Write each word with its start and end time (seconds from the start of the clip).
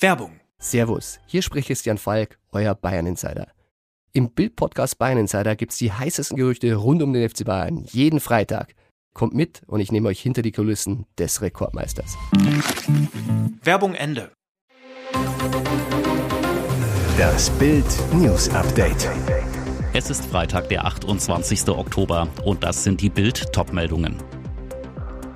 Werbung. 0.00 0.38
Servus, 0.60 1.18
hier 1.26 1.42
spricht 1.42 1.66
Christian 1.66 1.98
Falk, 1.98 2.38
euer 2.52 2.76
Bayern 2.76 3.06
Insider. 3.06 3.48
Im 4.12 4.30
Bild-Podcast 4.30 4.96
Bayern 4.96 5.18
Insider 5.18 5.56
gibt's 5.56 5.76
die 5.76 5.90
heißesten 5.90 6.36
Gerüchte 6.36 6.72
rund 6.76 7.02
um 7.02 7.12
den 7.12 7.28
FC 7.28 7.44
Bayern 7.44 7.84
jeden 7.90 8.20
Freitag. 8.20 8.76
Kommt 9.12 9.34
mit 9.34 9.62
und 9.66 9.80
ich 9.80 9.90
nehme 9.90 10.08
euch 10.08 10.20
hinter 10.20 10.42
die 10.42 10.52
Kulissen 10.52 11.06
des 11.18 11.42
Rekordmeisters. 11.42 12.16
Werbung 13.64 13.94
Ende. 13.94 14.30
Das 17.18 17.50
Bild 17.50 17.84
News 18.14 18.48
Update. 18.50 19.10
Es 19.94 20.10
ist 20.10 20.26
Freitag, 20.26 20.68
der 20.68 20.84
28. 20.84 21.70
Oktober 21.70 22.28
und 22.44 22.62
das 22.62 22.84
sind 22.84 23.00
die 23.00 23.10
Bild 23.10 23.52
Topmeldungen. 23.52 24.16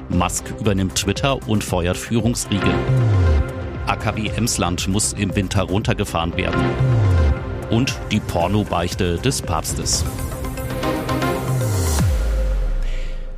Musk 0.08 0.44
übernimmt 0.60 0.94
Twitter 0.94 1.48
und 1.48 1.64
feuert 1.64 1.96
Führungsriege. 1.96 2.72
AKW 4.02 4.30
Emsland 4.36 4.88
muss 4.88 5.12
im 5.12 5.36
Winter 5.36 5.62
runtergefahren 5.62 6.36
werden. 6.36 6.60
Und 7.70 7.96
die 8.10 8.18
Pornobeichte 8.18 9.18
des 9.18 9.42
Papstes. 9.42 10.04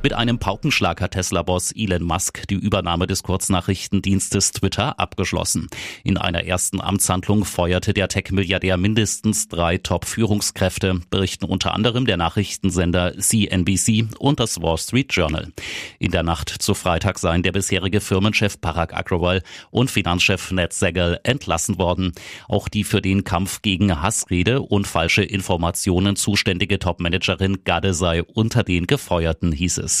Mit 0.05 0.13
einem 0.13 0.37
Paukenschlag 0.37 1.01
hat 1.01 1.13
Tesla-Boss 1.13 1.71
Elon 1.71 2.03
Musk 2.03 2.47
die 2.47 2.53
Übernahme 2.53 3.07
des 3.07 3.23
Kurznachrichtendienstes 3.23 4.51
Twitter 4.51 4.99
abgeschlossen. 4.99 5.67
In 6.03 6.19
einer 6.19 6.45
ersten 6.45 6.79
Amtshandlung 6.79 7.43
feuerte 7.43 7.91
der 7.91 8.07
Tech-Milliardär 8.07 8.77
mindestens 8.77 9.47
drei 9.47 9.79
Top-Führungskräfte, 9.79 11.01
berichten 11.09 11.45
unter 11.45 11.73
anderem 11.73 12.05
der 12.05 12.17
Nachrichtensender 12.17 13.17
CNBC 13.17 14.09
und 14.19 14.39
das 14.39 14.61
Wall 14.61 14.77
Street 14.77 15.11
Journal. 15.11 15.51
In 15.97 16.11
der 16.11 16.21
Nacht 16.21 16.49
zu 16.49 16.75
Freitag 16.75 17.17
seien 17.17 17.41
der 17.41 17.53
bisherige 17.53 17.99
Firmenchef 17.99 18.61
Parag 18.61 18.95
Agrawal 18.95 19.41
und 19.71 19.89
Finanzchef 19.89 20.51
Ned 20.51 20.71
Segal 20.71 21.19
entlassen 21.23 21.79
worden. 21.79 22.11
Auch 22.47 22.69
die 22.69 22.83
für 22.83 23.01
den 23.01 23.23
Kampf 23.23 23.63
gegen 23.63 24.03
Hassrede 24.03 24.61
und 24.61 24.85
falsche 24.85 25.23
Informationen 25.23 26.15
zuständige 26.15 26.77
Top-Managerin 26.77 27.63
Gade 27.63 27.95
sei 27.95 28.21
unter 28.21 28.61
den 28.61 28.85
Gefeuerten, 28.85 29.51
hieß 29.51 29.79
es. 29.79 29.94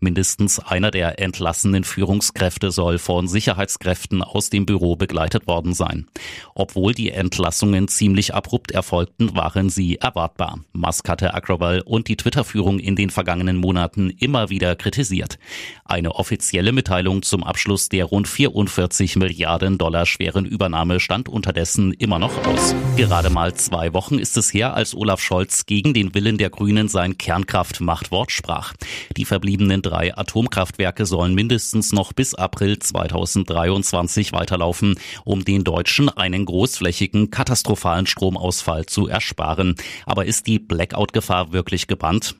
Mindestens 0.00 0.58
einer 0.58 0.90
der 0.90 1.18
entlassenen 1.18 1.84
Führungskräfte 1.84 2.70
soll 2.70 2.98
von 2.98 3.28
Sicherheitskräften 3.28 4.22
aus 4.22 4.50
dem 4.50 4.66
Büro 4.66 4.96
begleitet 4.96 5.46
worden 5.46 5.74
sein. 5.74 6.06
Obwohl 6.54 6.94
die 6.94 7.10
Entlassungen 7.10 7.88
ziemlich 7.88 8.34
abrupt 8.34 8.70
erfolgten, 8.70 9.34
waren 9.34 9.70
sie 9.70 9.96
erwartbar. 9.96 10.60
Musk 10.72 11.08
hatte 11.08 11.34
Agrawal 11.34 11.80
und 11.80 12.08
die 12.08 12.16
Twitter-Führung 12.16 12.78
in 12.78 12.96
den 12.96 13.10
vergangenen 13.10 13.56
Monaten 13.56 14.10
immer 14.10 14.50
wieder 14.50 14.76
kritisiert. 14.76 15.38
Eine 15.84 16.14
offizielle 16.14 16.72
Mitteilung 16.72 17.22
zum 17.22 17.44
Abschluss 17.44 17.88
der 17.88 18.04
rund 18.04 18.28
44 18.28 19.16
Milliarden 19.16 19.78
Dollar 19.78 20.06
schweren 20.06 20.46
Übernahme 20.46 21.00
stand 21.00 21.28
unterdessen 21.28 21.92
immer 21.92 22.18
noch 22.18 22.46
aus. 22.46 22.74
Gerade 22.96 23.30
mal 23.30 23.54
zwei 23.54 23.92
Wochen 23.92 24.18
ist 24.18 24.36
es 24.36 24.52
her, 24.52 24.74
als 24.74 24.94
Olaf 24.94 25.20
Scholz 25.20 25.66
gegen 25.66 25.94
den 25.94 26.14
Willen 26.14 26.38
der 26.38 26.50
Grünen 26.50 26.88
sein 26.88 27.18
Kernkraftmachtwort 27.18 28.30
sprach. 28.30 28.74
Die 29.16 29.24
verbliebenen 29.32 29.80
drei 29.80 30.14
Atomkraftwerke 30.14 31.06
sollen 31.06 31.34
mindestens 31.34 31.90
noch 31.94 32.12
bis 32.12 32.34
April 32.34 32.78
2023 32.78 34.34
weiterlaufen, 34.34 34.96
um 35.24 35.42
den 35.42 35.64
Deutschen 35.64 36.10
einen 36.10 36.44
großflächigen 36.44 37.30
katastrophalen 37.30 38.04
Stromausfall 38.04 38.84
zu 38.84 39.08
ersparen. 39.08 39.76
Aber 40.04 40.26
ist 40.26 40.46
die 40.48 40.58
Blackout-Gefahr 40.58 41.54
wirklich 41.54 41.86
gebannt? 41.86 42.36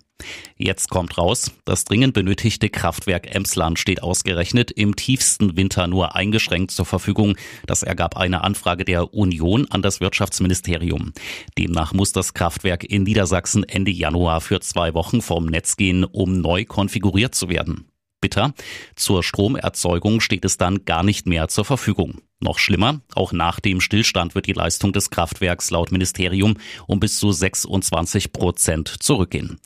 Jetzt 0.57 0.91
kommt 0.91 1.19
raus, 1.19 1.51
das 1.65 1.85
dringend 1.85 2.15
benötigte 2.15 2.69
Kraftwerk 2.69 3.35
Emsland 3.35 3.79
steht 3.79 4.03
ausgerechnet 4.03 4.71
im 4.71 4.95
tiefsten 4.95 5.57
Winter 5.57 5.87
nur 5.87 6.15
eingeschränkt 6.15 6.71
zur 6.71 6.87
Verfügung. 6.87 7.37
Das 7.67 7.83
ergab 7.83 8.17
eine 8.17 8.45
Anfrage 8.45 8.85
der 8.85 9.13
Union 9.13 9.67
an 9.71 9.83
das 9.83 10.01
Wirtschaftsministerium. 10.01 11.13
Demnach 11.59 11.93
muss 11.93 12.13
das 12.13 12.35
Kraftwerk 12.35 12.85
in 12.85 13.03
Niedersachsen 13.03 13.65
Ende 13.65 13.91
Januar 13.91 14.41
für 14.41 14.61
zwei 14.61 14.95
Wochen 14.95 15.21
vom 15.21 15.47
Netz 15.47 15.77
gehen, 15.77 16.05
um 16.05 16.41
neu 16.41 16.65
konfiguriert 16.65 17.35
zu 17.35 17.49
werden. 17.49 17.89
Bitter. 18.21 18.55
Zur 18.95 19.23
Stromerzeugung 19.23 20.21
steht 20.21 20.45
es 20.45 20.57
dann 20.57 20.85
gar 20.85 21.03
nicht 21.03 21.27
mehr 21.27 21.49
zur 21.49 21.65
Verfügung. 21.65 22.21
Noch 22.43 22.59
schlimmer, 22.59 23.01
auch 23.15 23.33
nach 23.33 23.61
dem 23.61 23.81
Stillstand 23.81 24.35
wird 24.35 24.47
die 24.47 24.53
Leistung 24.53 24.93
des 24.93 25.11
Kraftwerks 25.11 25.71
laut 25.71 25.93
Ministerium 25.93 26.57
um 26.89 26.99
bis 26.99 27.21
zu 27.21 27.31
26 27.31 28.33
Prozent 28.33 28.89
zurückgehen. 28.89 29.61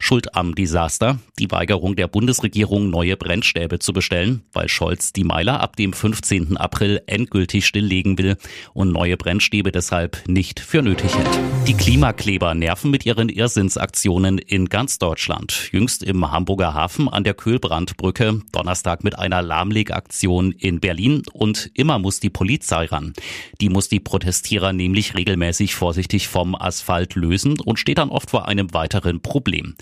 Schuld 0.00 0.36
am 0.36 0.54
Desaster 0.54 1.18
die 1.38 1.50
Weigerung 1.50 1.96
der 1.96 2.06
Bundesregierung, 2.06 2.88
neue 2.88 3.16
Brennstäbe 3.16 3.78
zu 3.80 3.92
bestellen, 3.92 4.42
weil 4.52 4.68
Scholz 4.68 5.12
die 5.12 5.24
Meiler 5.24 5.60
ab 5.60 5.76
dem 5.76 5.92
15. 5.92 6.56
April 6.56 7.02
endgültig 7.06 7.66
stilllegen 7.66 8.16
will 8.16 8.36
und 8.74 8.92
neue 8.92 9.16
Brennstäbe 9.16 9.72
deshalb 9.72 10.22
nicht 10.28 10.60
für 10.60 10.82
nötig 10.82 11.16
hält. 11.16 11.28
Die 11.66 11.74
Klimakleber 11.74 12.54
nerven 12.54 12.90
mit 12.90 13.06
ihren 13.06 13.28
Irrsinnsaktionen 13.28 14.38
in 14.38 14.68
ganz 14.68 14.98
Deutschland. 14.98 15.68
Jüngst 15.72 16.04
im 16.04 16.30
Hamburger 16.30 16.74
Hafen 16.74 17.08
an 17.08 17.24
der 17.24 17.34
Kühlbrandbrücke, 17.34 18.40
Donnerstag 18.52 19.02
mit 19.02 19.18
einer 19.18 19.42
Lahmlegaktion 19.42 20.52
in 20.52 20.80
Berlin 20.80 21.22
und 21.32 21.70
immer 21.74 21.98
muss 21.98 22.17
die 22.20 22.30
Polizei 22.30 22.86
ran. 22.86 23.12
Die 23.60 23.68
muss 23.68 23.88
die 23.88 24.00
Protestierer 24.00 24.72
nämlich 24.72 25.14
regelmäßig 25.14 25.74
vorsichtig 25.74 26.28
vom 26.28 26.54
Asphalt 26.54 27.14
lösen 27.14 27.60
und 27.60 27.78
steht 27.78 27.98
dann 27.98 28.10
oft 28.10 28.30
vor 28.30 28.48
einem 28.48 28.72
weiteren 28.74 29.20
Problem. 29.20 29.74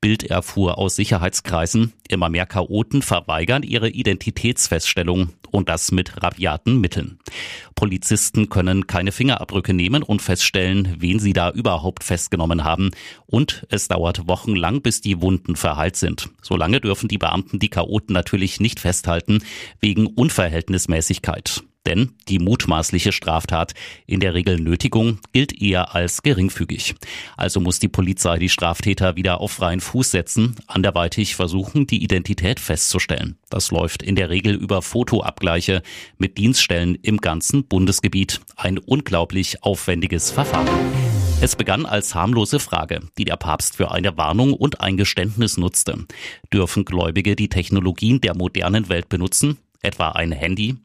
Bild 0.00 0.24
erfuhr 0.24 0.78
aus 0.78 0.96
Sicherheitskreisen, 0.96 1.92
immer 2.08 2.28
mehr 2.28 2.44
Chaoten 2.44 3.02
verweigern 3.02 3.62
ihre 3.62 3.88
Identitätsfeststellung 3.88 5.30
und 5.52 5.68
das 5.68 5.92
mit 5.92 6.20
rabiaten 6.20 6.80
Mitteln. 6.80 7.20
Polizisten 7.76 8.48
können 8.48 8.88
keine 8.88 9.12
Fingerabdrücke 9.12 9.72
nehmen 9.72 10.02
und 10.02 10.20
feststellen, 10.20 10.96
wen 10.98 11.20
sie 11.20 11.32
da 11.32 11.50
überhaupt 11.50 12.02
festgenommen 12.02 12.64
haben. 12.64 12.90
Und 13.26 13.66
es 13.70 13.86
dauert 13.86 14.26
wochenlang, 14.26 14.82
bis 14.82 15.00
die 15.00 15.20
Wunden 15.20 15.54
verheilt 15.54 15.96
sind. 15.96 16.30
Solange 16.42 16.80
dürfen 16.80 17.08
die 17.08 17.18
Beamten 17.18 17.60
die 17.60 17.70
Chaoten 17.70 18.12
natürlich 18.12 18.58
nicht 18.58 18.80
festhalten, 18.80 19.44
wegen 19.80 20.06
Unverhältnismäßigkeit. 20.06 21.62
Denn 21.86 22.12
die 22.28 22.38
mutmaßliche 22.38 23.10
Straftat, 23.10 23.74
in 24.06 24.20
der 24.20 24.34
Regel 24.34 24.60
Nötigung, 24.60 25.18
gilt 25.32 25.60
eher 25.60 25.94
als 25.94 26.22
geringfügig. 26.22 26.94
Also 27.36 27.60
muss 27.60 27.80
die 27.80 27.88
Polizei 27.88 28.38
die 28.38 28.48
Straftäter 28.48 29.16
wieder 29.16 29.40
auf 29.40 29.52
freien 29.52 29.80
Fuß 29.80 30.12
setzen, 30.12 30.56
anderweitig 30.68 31.34
versuchen, 31.34 31.86
die 31.88 32.02
Identität 32.02 32.60
festzustellen. 32.60 33.36
Das 33.50 33.72
läuft 33.72 34.02
in 34.02 34.14
der 34.14 34.30
Regel 34.30 34.54
über 34.54 34.80
Fotoabgleiche 34.80 35.82
mit 36.18 36.38
Dienststellen 36.38 36.94
im 37.02 37.18
ganzen 37.18 37.64
Bundesgebiet. 37.64 38.40
Ein 38.56 38.78
unglaublich 38.78 39.64
aufwendiges 39.64 40.30
Verfahren. 40.30 40.68
Es 41.40 41.56
begann 41.56 41.86
als 41.86 42.14
harmlose 42.14 42.60
Frage, 42.60 43.00
die 43.18 43.24
der 43.24 43.36
Papst 43.36 43.76
für 43.76 43.90
eine 43.90 44.16
Warnung 44.16 44.52
und 44.52 44.80
ein 44.80 44.96
Geständnis 44.96 45.56
nutzte. 45.56 46.06
Dürfen 46.52 46.84
Gläubige 46.84 47.34
die 47.34 47.48
Technologien 47.48 48.20
der 48.20 48.36
modernen 48.36 48.88
Welt 48.88 49.08
benutzen? 49.08 49.58
Etwa 49.82 50.10
ein 50.10 50.30
Handy? 50.30 50.76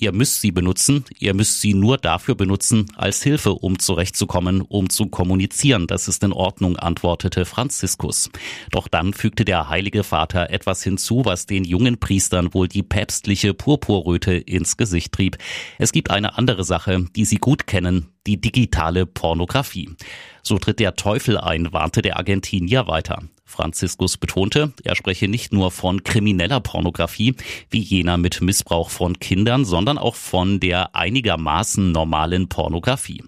Ihr 0.00 0.12
müsst 0.12 0.40
sie 0.40 0.52
benutzen, 0.52 1.04
ihr 1.18 1.34
müsst 1.34 1.60
sie 1.60 1.74
nur 1.74 1.98
dafür 1.98 2.36
benutzen, 2.36 2.86
als 2.94 3.20
Hilfe, 3.20 3.52
um 3.54 3.80
zurechtzukommen, 3.80 4.60
um 4.60 4.90
zu 4.90 5.06
kommunizieren. 5.06 5.88
Das 5.88 6.06
ist 6.06 6.22
in 6.22 6.32
Ordnung, 6.32 6.76
antwortete 6.76 7.44
Franziskus. 7.44 8.30
Doch 8.70 8.86
dann 8.86 9.12
fügte 9.12 9.44
der 9.44 9.68
Heilige 9.68 10.04
Vater 10.04 10.50
etwas 10.50 10.84
hinzu, 10.84 11.24
was 11.24 11.46
den 11.46 11.64
jungen 11.64 11.98
Priestern 11.98 12.54
wohl 12.54 12.68
die 12.68 12.84
päpstliche 12.84 13.54
Purpurröte 13.54 14.34
ins 14.34 14.76
Gesicht 14.76 15.10
trieb. 15.10 15.36
Es 15.78 15.90
gibt 15.90 16.12
eine 16.12 16.38
andere 16.38 16.62
Sache, 16.62 17.04
die 17.16 17.24
sie 17.24 17.38
gut 17.38 17.66
kennen, 17.66 18.06
die 18.24 18.40
digitale 18.40 19.04
Pornografie. 19.04 19.90
So 20.44 20.58
tritt 20.58 20.78
der 20.78 20.94
Teufel 20.94 21.38
ein, 21.38 21.72
warnte 21.72 22.02
der 22.02 22.18
Argentinier 22.18 22.86
weiter. 22.86 23.24
Franziskus 23.48 24.18
betonte, 24.18 24.72
er 24.84 24.94
spreche 24.94 25.26
nicht 25.26 25.52
nur 25.52 25.70
von 25.70 26.04
krimineller 26.04 26.60
Pornografie, 26.60 27.34
wie 27.70 27.80
jener 27.80 28.18
mit 28.18 28.40
Missbrauch 28.40 28.90
von 28.90 29.18
Kindern, 29.18 29.64
sondern 29.64 29.98
auch 29.98 30.14
von 30.14 30.60
der 30.60 30.94
einigermaßen 30.94 31.90
normalen 31.90 32.48
Pornografie. 32.48 33.24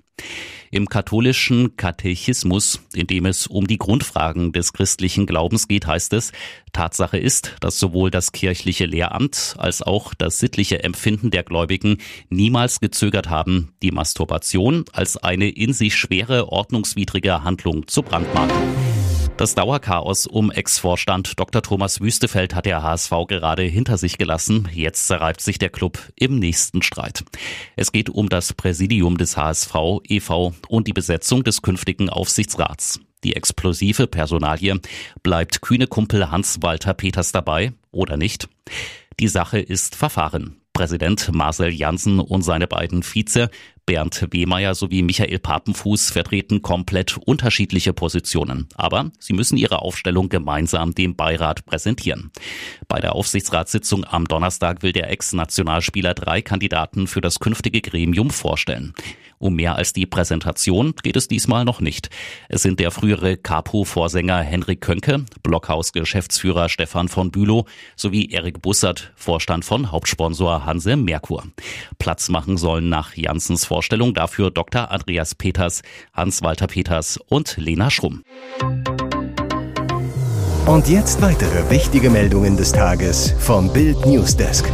Im 0.72 0.88
katholischen 0.88 1.74
Katechismus, 1.76 2.80
in 2.94 3.08
dem 3.08 3.26
es 3.26 3.48
um 3.48 3.66
die 3.66 3.78
Grundfragen 3.78 4.52
des 4.52 4.72
christlichen 4.72 5.26
Glaubens 5.26 5.66
geht, 5.66 5.88
heißt 5.88 6.12
es, 6.12 6.30
Tatsache 6.72 7.18
ist, 7.18 7.56
dass 7.58 7.80
sowohl 7.80 8.12
das 8.12 8.30
kirchliche 8.30 8.86
Lehramt 8.86 9.56
als 9.58 9.82
auch 9.82 10.14
das 10.14 10.38
sittliche 10.38 10.84
Empfinden 10.84 11.32
der 11.32 11.42
Gläubigen 11.42 11.98
niemals 12.28 12.78
gezögert 12.78 13.28
haben, 13.28 13.72
die 13.82 13.90
Masturbation 13.90 14.84
als 14.92 15.16
eine 15.16 15.48
in 15.48 15.72
sich 15.72 15.96
schwere 15.96 16.52
ordnungswidrige 16.52 17.42
Handlung 17.42 17.88
zu 17.88 18.02
brandmarken. 18.02 18.89
Das 19.40 19.54
Dauerchaos 19.54 20.26
um 20.26 20.50
Ex-Vorstand 20.50 21.40
Dr. 21.40 21.62
Thomas 21.62 22.02
Wüstefeld 22.02 22.54
hat 22.54 22.66
der 22.66 22.82
HSV 22.82 23.10
gerade 23.26 23.62
hinter 23.62 23.96
sich 23.96 24.18
gelassen. 24.18 24.68
Jetzt 24.70 25.06
zerreibt 25.06 25.40
sich 25.40 25.56
der 25.56 25.70
Club 25.70 25.98
im 26.14 26.38
nächsten 26.38 26.82
Streit. 26.82 27.24
Es 27.74 27.90
geht 27.90 28.10
um 28.10 28.28
das 28.28 28.52
Präsidium 28.52 29.16
des 29.16 29.38
HSV 29.38 29.74
e.V. 30.06 30.52
und 30.68 30.88
die 30.88 30.92
Besetzung 30.92 31.42
des 31.42 31.62
künftigen 31.62 32.10
Aufsichtsrats. 32.10 33.00
Die 33.24 33.34
explosive 33.34 34.06
Personalie 34.06 34.78
bleibt 35.22 35.62
kühne 35.62 35.86
Kumpel 35.86 36.30
Hans-Walter 36.30 36.92
Peters 36.92 37.32
dabei 37.32 37.72
oder 37.92 38.18
nicht? 38.18 38.46
Die 39.20 39.28
Sache 39.28 39.58
ist 39.58 39.96
Verfahren. 39.96 40.59
Präsident 40.80 41.30
Marcel 41.34 41.74
Janssen 41.74 42.20
und 42.20 42.40
seine 42.40 42.66
beiden 42.66 43.02
Vize 43.02 43.50
Bernd 43.84 44.28
Wehmeier 44.30 44.74
sowie 44.74 45.02
Michael 45.02 45.38
Papenfuß 45.38 46.10
vertreten 46.10 46.62
komplett 46.62 47.18
unterschiedliche 47.18 47.92
Positionen. 47.92 48.66
Aber 48.76 49.10
sie 49.18 49.34
müssen 49.34 49.58
ihre 49.58 49.82
Aufstellung 49.82 50.30
gemeinsam 50.30 50.94
dem 50.94 51.16
Beirat 51.16 51.66
präsentieren. 51.66 52.30
Bei 52.88 52.98
der 52.98 53.14
Aufsichtsratssitzung 53.14 54.06
am 54.06 54.24
Donnerstag 54.24 54.82
will 54.82 54.92
der 54.92 55.10
Ex-Nationalspieler 55.10 56.14
drei 56.14 56.40
Kandidaten 56.40 57.06
für 57.08 57.20
das 57.20 57.40
künftige 57.40 57.82
Gremium 57.82 58.30
vorstellen. 58.30 58.94
Um 59.42 59.54
mehr 59.54 59.76
als 59.76 59.94
die 59.94 60.04
Präsentation 60.04 60.92
geht 61.02 61.16
es 61.16 61.26
diesmal 61.26 61.64
noch 61.64 61.80
nicht. 61.80 62.10
Es 62.50 62.60
sind 62.60 62.78
der 62.78 62.90
frühere 62.90 63.38
Capo-Vorsänger 63.38 64.42
Henrik 64.42 64.82
Könke, 64.82 65.24
Blockhaus-Geschäftsführer 65.42 66.68
Stefan 66.68 67.08
von 67.08 67.30
Bülow 67.30 67.64
sowie 67.96 68.28
Erik 68.30 68.60
Bussert, 68.60 69.14
Vorstand 69.16 69.64
von 69.64 69.90
Hauptsponsor 69.90 70.66
Hanse 70.66 70.94
Merkur. 70.94 71.44
Platz 71.98 72.28
machen 72.28 72.58
sollen 72.58 72.90
nach 72.90 73.16
Janssens 73.16 73.64
Vorstellung 73.64 74.12
dafür 74.12 74.50
Dr. 74.50 74.90
Andreas 74.90 75.34
Peters, 75.34 75.80
Hans-Walter 76.12 76.66
Peters 76.66 77.18
und 77.28 77.56
Lena 77.56 77.88
Schrumm. 77.88 78.22
Und 80.66 80.86
jetzt 80.86 81.22
weitere 81.22 81.70
wichtige 81.70 82.10
Meldungen 82.10 82.58
des 82.58 82.72
Tages 82.72 83.34
vom 83.38 83.72
Bild 83.72 84.04
Newsdesk 84.04 84.70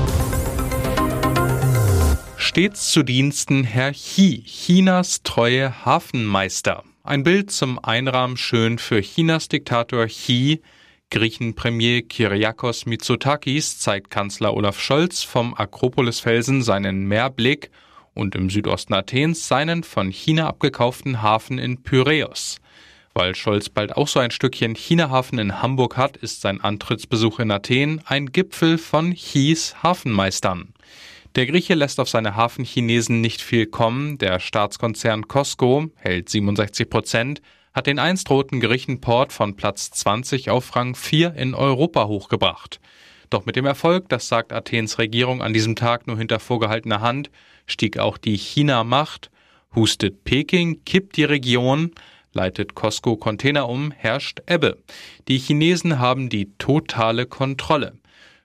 stets 2.56 2.90
zu 2.90 3.02
Diensten 3.02 3.64
Herr 3.64 3.92
Xi, 3.92 4.42
Chinas 4.46 5.22
treue 5.22 5.84
Hafenmeister. 5.84 6.84
Ein 7.04 7.22
Bild 7.22 7.50
zum 7.50 7.78
Einrahmen 7.78 8.38
schön 8.38 8.78
für 8.78 9.02
Chinas 9.02 9.48
Diktator 9.48 10.06
Xi. 10.06 10.62
Griechenpremier 11.10 12.08
Kyriakos 12.08 12.86
Mitsotakis 12.86 13.78
zeigt 13.78 14.08
Kanzler 14.08 14.54
Olaf 14.54 14.80
Scholz 14.80 15.22
vom 15.22 15.52
Akropolisfelsen 15.52 16.62
seinen 16.62 17.06
Meerblick 17.06 17.70
und 18.14 18.34
im 18.34 18.48
Südosten 18.48 18.94
Athens 18.94 19.46
seinen 19.46 19.84
von 19.84 20.10
China 20.10 20.46
abgekauften 20.46 21.20
Hafen 21.20 21.58
in 21.58 21.82
Pyräus. 21.82 22.56
Weil 23.12 23.34
Scholz 23.34 23.68
bald 23.68 23.94
auch 23.98 24.08
so 24.08 24.18
ein 24.18 24.30
Stückchen 24.30 24.74
China-Hafen 24.74 25.38
in 25.38 25.60
Hamburg 25.60 25.98
hat, 25.98 26.16
ist 26.16 26.40
sein 26.40 26.62
Antrittsbesuch 26.62 27.38
in 27.38 27.50
Athen 27.50 28.00
ein 28.06 28.32
Gipfel 28.32 28.78
von 28.78 29.12
Chis 29.12 29.82
Hafenmeistern. 29.82 30.72
Der 31.36 31.44
Grieche 31.44 31.74
lässt 31.74 32.00
auf 32.00 32.08
seine 32.08 32.34
Hafenchinesen 32.34 33.20
nicht 33.20 33.42
viel 33.42 33.66
kommen. 33.66 34.16
Der 34.16 34.40
Staatskonzern 34.40 35.28
Costco 35.28 35.90
hält 35.96 36.30
67 36.30 36.88
Prozent, 36.88 37.42
hat 37.74 37.86
den 37.86 37.98
einst 37.98 38.30
roten 38.30 38.58
Griechenport 38.58 39.34
von 39.34 39.54
Platz 39.54 39.90
20 39.90 40.48
auf 40.48 40.74
Rang 40.74 40.94
4 40.94 41.34
in 41.34 41.54
Europa 41.54 42.06
hochgebracht. 42.06 42.80
Doch 43.28 43.44
mit 43.44 43.54
dem 43.54 43.66
Erfolg, 43.66 44.08
das 44.08 44.28
sagt 44.28 44.50
Athens 44.50 44.98
Regierung 44.98 45.42
an 45.42 45.52
diesem 45.52 45.76
Tag 45.76 46.06
nur 46.06 46.16
hinter 46.16 46.40
vorgehaltener 46.40 47.02
Hand, 47.02 47.30
stieg 47.66 47.98
auch 47.98 48.16
die 48.16 48.38
China-Macht. 48.38 49.30
Hustet 49.74 50.24
Peking, 50.24 50.86
kippt 50.86 51.18
die 51.18 51.24
Region, 51.24 51.90
leitet 52.32 52.74
Costco 52.74 53.18
Container 53.18 53.68
um, 53.68 53.90
herrscht 53.90 54.40
Ebbe. 54.46 54.78
Die 55.28 55.36
Chinesen 55.36 55.98
haben 55.98 56.30
die 56.30 56.56
totale 56.56 57.26
Kontrolle. 57.26 57.92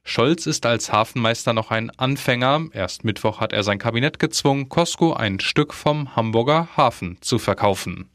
Scholz 0.04 0.46
ist 0.46 0.66
als 0.66 0.92
Hafenmeister 0.92 1.54
noch 1.54 1.72
ein 1.72 1.90
Anfänger. 1.92 2.68
Erst 2.74 3.04
Mittwoch 3.04 3.40
hat 3.40 3.54
er 3.54 3.64
sein 3.64 3.78
Kabinett 3.78 4.20
gezwungen, 4.20 4.68
Costco 4.68 5.14
ein 5.14 5.40
Stück 5.40 5.74
vom 5.74 6.16
Hamburger 6.16 6.70
Hafen 6.76 7.18
zu 7.22 7.40
verkaufen. 7.40 8.10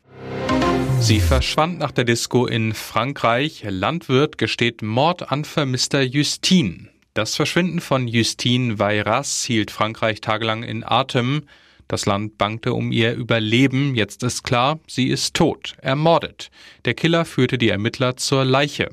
Sie 0.99 1.21
verschwand 1.21 1.79
nach 1.79 1.93
der 1.93 2.05
Disco 2.05 2.47
in 2.47 2.75
Frankreich. 2.75 3.65
Landwirt 3.69 4.39
gesteht 4.39 4.83
Mord 4.83 5.31
an 5.31 5.45
vermisster 5.45 6.03
Justine. 6.03 6.89
Das 7.15 7.37
Verschwinden 7.37 7.81
von 7.81 8.09
Justine 8.09 8.79
Veyras 8.79 9.45
hielt 9.45 9.71
Frankreich 9.71 10.21
tagelang 10.21 10.63
in 10.63 10.85
Atem. 10.85 11.45
Das 11.89 12.05
Land 12.05 12.37
bangte 12.37 12.73
um 12.73 12.91
ihr 12.93 13.15
Überleben. 13.15 13.95
Jetzt 13.95 14.23
ist 14.23 14.43
klar, 14.43 14.81
sie 14.89 15.09
ist 15.09 15.35
tot, 15.35 15.77
ermordet. 15.81 16.51
Der 16.85 16.95
Killer 16.95 17.25
führte 17.25 17.59
die 17.59 17.69
Ermittler 17.69 18.17
zur 18.17 18.45
Leiche. 18.45 18.91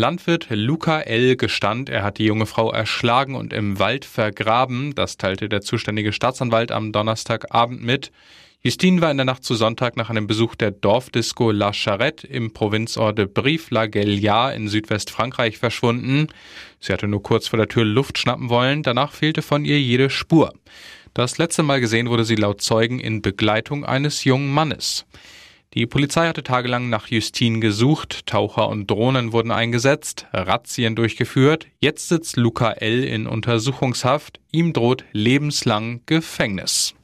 Landwirt 0.00 0.46
Luca 0.50 1.00
L. 1.00 1.34
gestand, 1.34 1.88
er 1.88 2.04
hat 2.04 2.18
die 2.18 2.24
junge 2.24 2.46
Frau 2.46 2.70
erschlagen 2.70 3.34
und 3.34 3.52
im 3.52 3.80
Wald 3.80 4.04
vergraben. 4.04 4.94
Das 4.94 5.16
teilte 5.16 5.48
der 5.48 5.60
zuständige 5.60 6.12
Staatsanwalt 6.12 6.70
am 6.70 6.92
Donnerstagabend 6.92 7.82
mit. 7.82 8.12
Justine 8.62 9.00
war 9.00 9.10
in 9.10 9.16
der 9.16 9.26
Nacht 9.26 9.42
zu 9.42 9.56
Sonntag 9.56 9.96
nach 9.96 10.08
einem 10.08 10.28
Besuch 10.28 10.54
der 10.54 10.70
Dorfdisco 10.70 11.50
La 11.50 11.72
Charette 11.72 12.28
im 12.28 12.52
Provinzort 12.52 13.18
de 13.18 13.26
Brive-la-Gaillarde 13.26 14.54
in 14.54 14.68
Südwestfrankreich 14.68 15.58
verschwunden. 15.58 16.28
Sie 16.78 16.92
hatte 16.92 17.08
nur 17.08 17.24
kurz 17.24 17.48
vor 17.48 17.56
der 17.56 17.66
Tür 17.66 17.84
Luft 17.84 18.18
schnappen 18.18 18.50
wollen, 18.50 18.84
danach 18.84 19.10
fehlte 19.10 19.42
von 19.42 19.64
ihr 19.64 19.80
jede 19.80 20.10
Spur. 20.10 20.52
Das 21.12 21.38
letzte 21.38 21.64
Mal 21.64 21.80
gesehen 21.80 22.08
wurde 22.08 22.24
sie 22.24 22.36
laut 22.36 22.62
Zeugen 22.62 23.00
in 23.00 23.20
Begleitung 23.20 23.84
eines 23.84 24.22
jungen 24.22 24.54
Mannes. 24.54 25.06
Die 25.74 25.86
Polizei 25.86 26.26
hatte 26.26 26.42
tagelang 26.42 26.88
nach 26.88 27.08
Justine 27.08 27.60
gesucht, 27.60 28.24
Taucher 28.26 28.70
und 28.70 28.90
Drohnen 28.90 29.32
wurden 29.34 29.50
eingesetzt, 29.50 30.26
Razzien 30.32 30.96
durchgeführt. 30.96 31.66
Jetzt 31.78 32.08
sitzt 32.08 32.38
Luca 32.38 32.72
L. 32.72 33.04
in 33.04 33.26
Untersuchungshaft. 33.26 34.40
Ihm 34.50 34.72
droht 34.72 35.04
lebenslang 35.12 36.00
Gefängnis. 36.06 36.94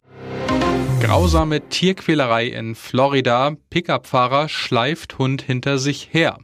Grausame 1.02 1.69
Tierquälerei 1.69 2.46
in 2.46 2.75
Florida. 2.75 3.55
Pickup-Fahrer 3.69 4.49
schleift 4.49 5.19
Hund 5.19 5.43
hinter 5.43 5.76
sich 5.76 6.08
her. 6.12 6.38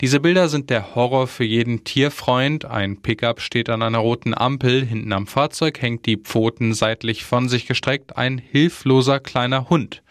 Diese 0.00 0.20
Bilder 0.20 0.48
sind 0.48 0.70
der 0.70 0.94
Horror 0.94 1.26
für 1.26 1.44
jeden 1.44 1.84
Tierfreund. 1.84 2.64
Ein 2.64 3.02
Pickup 3.02 3.42
steht 3.42 3.68
an 3.68 3.82
einer 3.82 3.98
roten 3.98 4.32
Ampel, 4.32 4.86
hinten 4.86 5.12
am 5.12 5.26
Fahrzeug 5.26 5.82
hängt 5.82 6.06
die 6.06 6.16
Pfoten 6.16 6.72
seitlich 6.72 7.24
von 7.24 7.50
sich 7.50 7.66
gestreckt 7.66 8.16
ein 8.16 8.38
hilfloser 8.38 9.20
kleiner 9.20 9.68
Hund. 9.68 10.02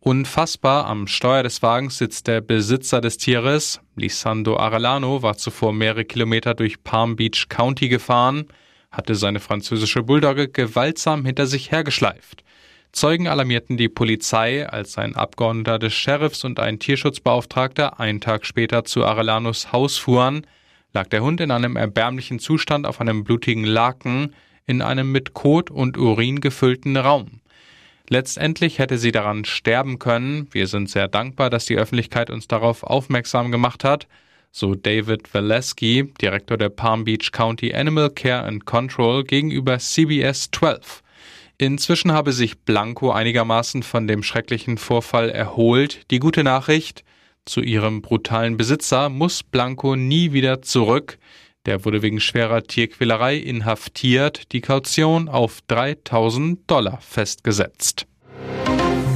Unfassbar, 0.00 0.86
am 0.86 1.08
Steuer 1.08 1.42
des 1.42 1.60
Wagens 1.60 1.98
sitzt 1.98 2.28
der 2.28 2.40
Besitzer 2.40 3.00
des 3.00 3.18
Tieres. 3.18 3.80
Lisando 3.96 4.56
Arellano 4.56 5.22
war 5.22 5.36
zuvor 5.36 5.72
mehrere 5.72 6.04
Kilometer 6.04 6.54
durch 6.54 6.84
Palm 6.84 7.16
Beach 7.16 7.48
County 7.48 7.88
gefahren, 7.88 8.46
hatte 8.92 9.16
seine 9.16 9.40
französische 9.40 10.04
Bulldogge 10.04 10.48
gewaltsam 10.48 11.24
hinter 11.24 11.48
sich 11.48 11.72
hergeschleift. 11.72 12.44
Zeugen 12.92 13.26
alarmierten 13.26 13.76
die 13.76 13.88
Polizei, 13.88 14.68
als 14.68 14.98
ein 14.98 15.16
Abgeordneter 15.16 15.80
des 15.80 15.94
Sheriffs 15.94 16.44
und 16.44 16.60
ein 16.60 16.78
Tierschutzbeauftragter 16.78 17.98
einen 17.98 18.20
Tag 18.20 18.46
später 18.46 18.84
zu 18.84 19.04
Arellanos 19.04 19.72
Haus 19.72 19.98
fuhren, 19.98 20.46
lag 20.94 21.08
der 21.08 21.22
Hund 21.22 21.40
in 21.40 21.50
einem 21.50 21.74
erbärmlichen 21.74 22.38
Zustand 22.38 22.86
auf 22.86 23.00
einem 23.00 23.24
blutigen 23.24 23.64
Laken 23.64 24.32
in 24.64 24.80
einem 24.80 25.10
mit 25.10 25.34
Kot 25.34 25.70
und 25.70 25.98
Urin 25.98 26.40
gefüllten 26.40 26.96
Raum. 26.96 27.40
Letztendlich 28.10 28.78
hätte 28.78 28.96
sie 28.96 29.12
daran 29.12 29.44
sterben 29.44 29.98
können. 29.98 30.48
Wir 30.50 30.66
sind 30.66 30.88
sehr 30.88 31.08
dankbar, 31.08 31.50
dass 31.50 31.66
die 31.66 31.76
Öffentlichkeit 31.76 32.30
uns 32.30 32.48
darauf 32.48 32.82
aufmerksam 32.82 33.50
gemacht 33.52 33.84
hat, 33.84 34.08
so 34.50 34.74
David 34.74 35.32
Valesky, 35.34 36.12
Direktor 36.20 36.56
der 36.56 36.70
Palm 36.70 37.04
Beach 37.04 37.32
County 37.32 37.74
Animal 37.74 38.10
Care 38.10 38.44
and 38.44 38.64
Control 38.64 39.24
gegenüber 39.24 39.78
CBS 39.78 40.50
12. 40.52 41.02
Inzwischen 41.58 42.12
habe 42.12 42.32
sich 42.32 42.58
Blanco 42.60 43.10
einigermaßen 43.10 43.82
von 43.82 44.06
dem 44.06 44.22
schrecklichen 44.22 44.78
Vorfall 44.78 45.28
erholt. 45.28 46.02
Die 46.10 46.20
gute 46.20 46.44
Nachricht, 46.44 47.04
zu 47.44 47.60
ihrem 47.60 48.00
brutalen 48.00 48.56
Besitzer 48.56 49.08
muss 49.08 49.42
Blanco 49.42 49.96
nie 49.96 50.32
wieder 50.32 50.62
zurück. 50.62 51.18
Der 51.68 51.84
wurde 51.84 52.00
wegen 52.00 52.18
schwerer 52.18 52.62
Tierquälerei 52.62 53.36
inhaftiert, 53.36 54.52
die 54.52 54.62
Kaution 54.62 55.28
auf 55.28 55.58
3000 55.66 56.60
Dollar 56.66 56.98
festgesetzt. 57.02 58.06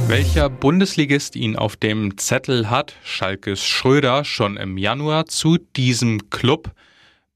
Welcher 0.05 0.51
Bundesligist 0.51 1.35
ihn 1.35 1.55
auf 1.55 1.77
dem 1.77 2.15
Zettel 2.19 2.69
hat, 2.69 2.93
Schalkes 3.03 3.65
Schröder 3.65 4.23
schon 4.23 4.57
im 4.57 4.77
Januar 4.77 5.25
zu 5.25 5.57
diesem 5.57 6.29
Club. 6.29 6.69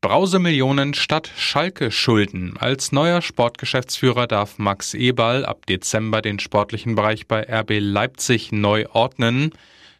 Brausemillionen 0.01 0.93
statt 0.93 1.31
Schalke-Schulden. 1.35 2.55
Als 2.59 2.91
neuer 2.91 3.23
Sportgeschäftsführer 3.23 4.27
darf 4.27 4.59
Max 4.59 4.93
Eberl 4.93 5.45
ab 5.45 5.65
Dezember 5.65 6.21
den 6.21 6.37
sportlichen 6.37 6.93
Bereich 6.93 7.25
bei 7.25 7.41
RB 7.41 7.79
Leipzig 7.79 8.51
neu 8.51 8.85
ordnen. 8.91 9.51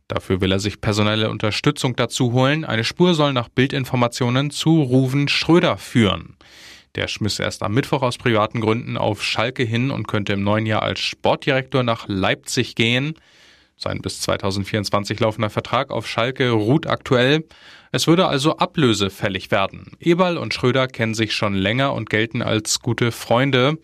Dafür 0.08 0.40
will 0.40 0.52
er 0.52 0.60
sich 0.60 0.80
personelle 0.80 1.30
Unterstützung 1.30 1.96
dazu 1.96 2.32
holen. 2.32 2.64
Eine 2.64 2.86
Spur 2.86 3.14
soll 3.14 3.34
nach 3.34 3.50
Bildinformationen 3.50 4.52
zu 4.52 4.82
Ruven 4.82 5.28
Schröder 5.28 5.78
führen. 5.78 6.38
Der 6.96 7.08
schmiss 7.08 7.40
erst 7.40 7.62
am 7.62 7.74
Mittwoch 7.74 8.02
aus 8.02 8.18
privaten 8.18 8.62
Gründen 8.62 8.98
auf 8.98 9.22
Schalke 9.22 9.64
hin 9.64 9.92
und 9.92 10.08
könnte 10.08 10.34
im 10.34 10.44
neuen 10.44 10.66
Jahr 10.66 10.82
als 10.82 11.00
Sportdirektor 11.02 11.84
nach 11.84 12.08
Leipzig 12.08 12.76
gehen. 12.76 13.16
Sein 13.76 14.02
bis 14.02 14.22
2024 14.22 15.20
laufender 15.20 15.52
Vertrag 15.52 15.92
auf 15.92 16.08
Schalke 16.08 16.50
ruht 16.50 16.88
aktuell. 16.88 17.46
Es 17.92 18.08
würde 18.08 18.28
also 18.28 18.58
Ablöse 18.58 19.10
fällig 19.10 19.52
werden. 19.52 19.92
Eberl 20.00 20.38
und 20.38 20.54
Schröder 20.54 20.88
kennen 20.88 21.14
sich 21.14 21.34
schon 21.34 21.54
länger 21.54 21.94
und 21.94 22.10
gelten 22.10 22.42
als 22.42 22.80
gute 22.80 23.12
Freunde. 23.12 23.78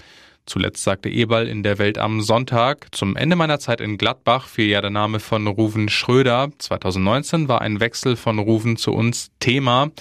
Zuletzt 0.46 0.84
sagte 0.84 1.10
Eberl 1.10 1.48
in 1.48 1.64
der 1.64 1.78
Welt 1.78 1.98
am 1.98 2.22
Sonntag, 2.22 2.88
zum 2.92 3.16
Ende 3.16 3.38
meiner 3.38 3.60
Zeit 3.60 3.80
in 3.80 3.98
Gladbach 3.98 4.48
fiel 4.48 4.68
ja 4.68 4.82
der 4.82 4.90
Name 4.90 5.22
von 5.22 5.48
Ruven 5.48 5.88
Schröder. 5.88 6.50
2019 6.58 7.48
war 7.48 7.62
ein 7.62 7.80
Wechsel 7.80 8.18
von 8.18 8.40
Ruven 8.40 8.76
zu 8.76 8.92
uns 8.92 9.32
Thema. 9.40 9.92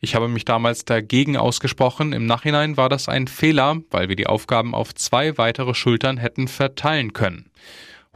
Ich 0.00 0.14
habe 0.14 0.28
mich 0.28 0.46
damals 0.46 0.86
dagegen 0.86 1.36
ausgesprochen. 1.36 2.14
Im 2.14 2.24
Nachhinein 2.24 2.78
war 2.78 2.88
das 2.88 3.10
ein 3.10 3.28
Fehler, 3.28 3.82
weil 3.90 4.08
wir 4.08 4.16
die 4.16 4.26
Aufgaben 4.26 4.74
auf 4.74 4.94
zwei 4.94 5.36
weitere 5.36 5.74
Schultern 5.74 6.16
hätten 6.16 6.48
verteilen 6.48 7.12
können. 7.12 7.50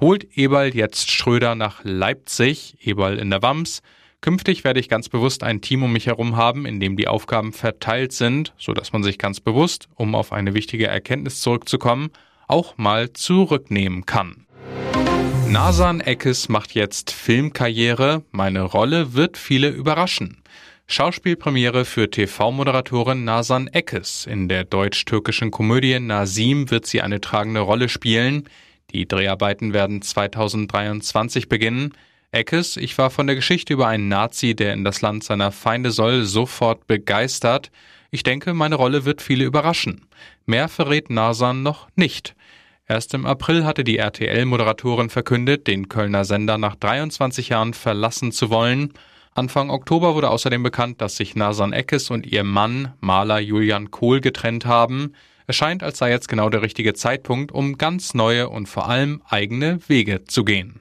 Holt 0.00 0.26
Eberl 0.38 0.74
jetzt 0.74 1.10
Schröder 1.10 1.54
nach 1.54 1.80
Leipzig, 1.84 2.78
Eberl 2.80 3.18
in 3.18 3.28
der 3.28 3.42
Wams, 3.42 3.82
Künftig 4.24 4.64
werde 4.64 4.80
ich 4.80 4.88
ganz 4.88 5.10
bewusst 5.10 5.42
ein 5.42 5.60
Team 5.60 5.82
um 5.82 5.92
mich 5.92 6.06
herum 6.06 6.34
haben, 6.34 6.64
in 6.64 6.80
dem 6.80 6.96
die 6.96 7.08
Aufgaben 7.08 7.52
verteilt 7.52 8.14
sind, 8.14 8.54
so 8.56 8.72
dass 8.72 8.90
man 8.90 9.02
sich 9.02 9.18
ganz 9.18 9.38
bewusst, 9.38 9.86
um 9.96 10.14
auf 10.14 10.32
eine 10.32 10.54
wichtige 10.54 10.86
Erkenntnis 10.86 11.42
zurückzukommen, 11.42 12.08
auch 12.48 12.78
mal 12.78 13.12
zurücknehmen 13.12 14.06
kann. 14.06 14.46
Nasan 15.46 16.00
Eckes 16.00 16.48
macht 16.48 16.72
jetzt 16.72 17.10
Filmkarriere. 17.10 18.22
Meine 18.30 18.62
Rolle 18.62 19.12
wird 19.12 19.36
viele 19.36 19.68
überraschen. 19.68 20.42
Schauspielpremiere 20.86 21.84
für 21.84 22.10
TV-Moderatorin 22.10 23.24
Nasan 23.24 23.66
Eckes. 23.66 24.24
In 24.24 24.48
der 24.48 24.64
deutsch-türkischen 24.64 25.50
Komödie 25.50 26.00
Nasim 26.00 26.70
wird 26.70 26.86
sie 26.86 27.02
eine 27.02 27.20
tragende 27.20 27.60
Rolle 27.60 27.90
spielen. 27.90 28.48
Die 28.90 29.06
Dreharbeiten 29.06 29.74
werden 29.74 30.00
2023 30.00 31.50
beginnen. 31.50 31.92
Eckes, 32.34 32.76
ich 32.76 32.98
war 32.98 33.10
von 33.10 33.26
der 33.26 33.36
Geschichte 33.36 33.72
über 33.72 33.86
einen 33.86 34.08
Nazi, 34.08 34.54
der 34.54 34.72
in 34.72 34.84
das 34.84 35.00
Land 35.00 35.24
seiner 35.24 35.52
Feinde 35.52 35.90
soll, 35.90 36.24
sofort 36.24 36.86
begeistert. 36.86 37.70
Ich 38.10 38.22
denke, 38.22 38.54
meine 38.54 38.74
Rolle 38.74 39.04
wird 39.04 39.22
viele 39.22 39.44
überraschen. 39.44 40.06
Mehr 40.44 40.68
verrät 40.68 41.10
Nasan 41.10 41.62
noch 41.62 41.88
nicht. 41.96 42.34
Erst 42.86 43.14
im 43.14 43.24
April 43.24 43.64
hatte 43.64 43.84
die 43.84 43.98
RTL-Moderatorin 43.98 45.08
verkündet, 45.08 45.66
den 45.66 45.88
Kölner 45.88 46.24
Sender 46.24 46.58
nach 46.58 46.74
23 46.74 47.48
Jahren 47.48 47.72
verlassen 47.72 48.30
zu 48.30 48.50
wollen. 48.50 48.92
Anfang 49.34 49.70
Oktober 49.70 50.14
wurde 50.14 50.30
außerdem 50.30 50.62
bekannt, 50.62 51.00
dass 51.00 51.16
sich 51.16 51.34
Nasan 51.34 51.72
Eckes 51.72 52.10
und 52.10 52.26
ihr 52.26 52.44
Mann, 52.44 52.92
Maler 53.00 53.38
Julian 53.38 53.90
Kohl, 53.90 54.20
getrennt 54.20 54.66
haben. 54.66 55.14
Es 55.46 55.56
scheint, 55.56 55.82
als 55.82 55.98
sei 55.98 56.10
jetzt 56.10 56.28
genau 56.28 56.50
der 56.50 56.62
richtige 56.62 56.94
Zeitpunkt, 56.94 57.52
um 57.52 57.78
ganz 57.78 58.14
neue 58.14 58.48
und 58.48 58.68
vor 58.68 58.88
allem 58.88 59.22
eigene 59.28 59.78
Wege 59.88 60.24
zu 60.24 60.44
gehen. 60.44 60.80